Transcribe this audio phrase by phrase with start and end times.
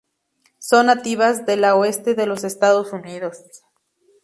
[0.57, 3.37] Son nativas de la oeste de los Estados Unidos.